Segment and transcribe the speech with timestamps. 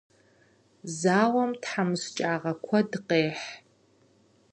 [0.97, 3.45] Зауэм тхьэмыщкӏагъэ куэд къехь.